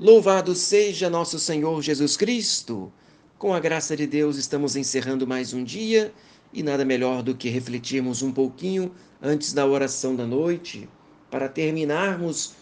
[0.00, 2.90] Louvado seja nosso Senhor Jesus Cristo!
[3.38, 6.14] Com a graça de Deus, estamos encerrando mais um dia
[6.50, 10.88] e nada melhor do que refletirmos um pouquinho antes da oração da noite
[11.30, 12.54] para terminarmos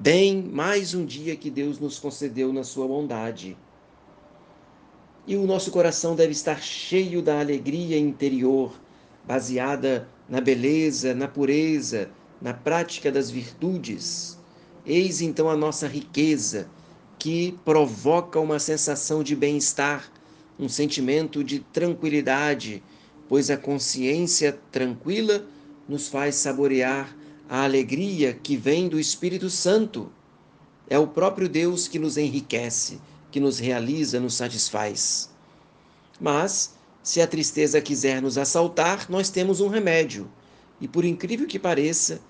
[0.00, 3.54] bem mais um dia que Deus nos concedeu na sua bondade.
[5.26, 8.72] E o nosso coração deve estar cheio da alegria interior,
[9.22, 12.10] baseada na beleza, na pureza,
[12.40, 14.37] na prática das virtudes
[14.88, 16.66] Eis então a nossa riqueza,
[17.18, 20.10] que provoca uma sensação de bem-estar,
[20.58, 22.82] um sentimento de tranquilidade,
[23.28, 25.44] pois a consciência tranquila
[25.86, 27.14] nos faz saborear
[27.50, 30.10] a alegria que vem do Espírito Santo.
[30.88, 32.98] É o próprio Deus que nos enriquece,
[33.30, 35.28] que nos realiza, nos satisfaz.
[36.18, 40.30] Mas, se a tristeza quiser nos assaltar, nós temos um remédio.
[40.80, 42.22] E por incrível que pareça,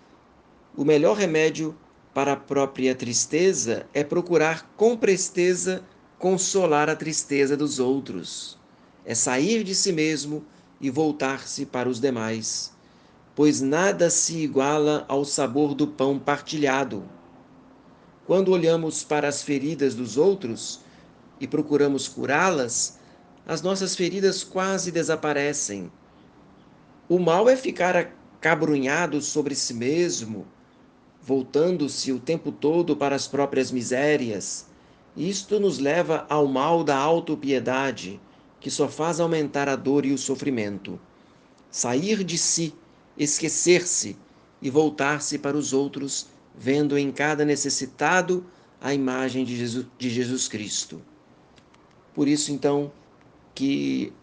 [0.77, 1.73] o melhor remédio
[2.19, 5.85] para a própria tristeza é procurar com presteza
[6.19, 8.59] consolar a tristeza dos outros,
[9.05, 10.45] é sair de si mesmo
[10.81, 12.73] e voltar-se para os demais,
[13.37, 17.09] pois nada se iguala ao sabor do pão partilhado.
[18.27, 20.81] Quando olhamos para as feridas dos outros
[21.39, 22.99] e procuramos curá-las,
[23.47, 25.89] as nossas feridas quase desaparecem.
[27.09, 30.58] O mal é ficar acabrunhado sobre si mesmo
[31.29, 34.65] voltando-se o tempo todo para as próprias misérias.
[35.15, 38.19] Isto nos leva ao mal da autopiedade,
[38.59, 40.99] que só faz aumentar a dor e o sofrimento.
[41.71, 42.73] Sair de si,
[43.15, 44.17] esquecer-se
[44.63, 48.47] e voltar-se para os outros, vendo em cada necessitado
[48.81, 51.03] a imagem de Jesus, de Jesus Cristo.
[52.15, 52.91] Por isso, então,
[53.55, 54.15] que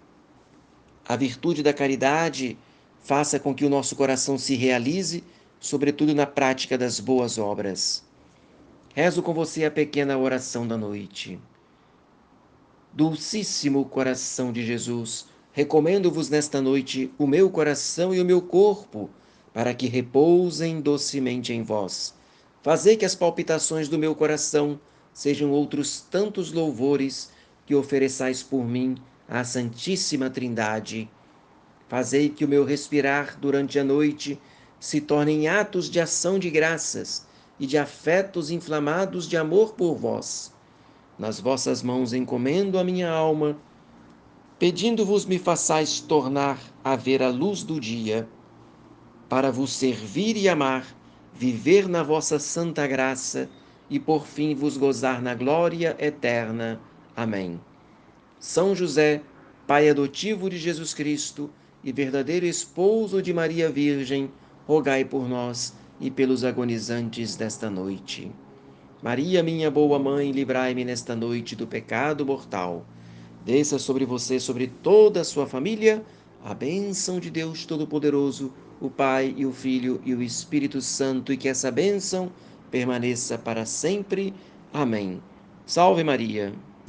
[1.07, 2.57] a virtude da caridade
[3.03, 5.23] faça com que o nosso coração se realize
[5.65, 8.03] sobretudo na prática das boas obras.
[8.93, 11.39] Rezo com você a pequena oração da noite.
[12.93, 19.09] Dulcíssimo coração de Jesus, recomendo-vos nesta noite o meu coração e o meu corpo,
[19.51, 22.13] para que repousem docemente em vós.
[22.61, 24.79] Fazei que as palpitações do meu coração
[25.11, 27.31] sejam outros tantos louvores
[27.65, 28.97] que ofereçais por mim
[29.27, 31.09] à Santíssima Trindade.
[31.87, 34.39] Fazei que o meu respirar durante a noite
[34.79, 37.25] se tornem atos de ação de graças
[37.59, 40.53] e de afetos inflamados de amor por vós.
[41.17, 43.57] Nas vossas mãos encomendo a minha alma,
[44.59, 48.27] pedindo-vos me façais tornar a ver a luz do dia,
[49.29, 50.85] para vos servir e amar,
[51.33, 53.49] viver na vossa santa graça
[53.89, 56.79] e por fim vos gozar na glória eterna.
[57.15, 57.59] Amém.
[58.39, 59.21] São José,
[59.67, 61.49] Pai adotivo de Jesus Cristo
[61.83, 64.31] e verdadeiro esposo de Maria Virgem,
[64.67, 68.31] rogai por nós e pelos agonizantes desta noite.
[69.01, 72.85] Maria, minha boa mãe, livrai-me nesta noite do pecado mortal.
[73.45, 76.03] Desça sobre você, sobre toda a sua família,
[76.43, 81.37] a bênção de Deus Todo-Poderoso, o Pai e o Filho e o Espírito Santo, e
[81.37, 82.31] que essa bênção
[82.71, 84.33] permaneça para sempre.
[84.73, 85.21] Amém.
[85.65, 86.53] Salve Maria!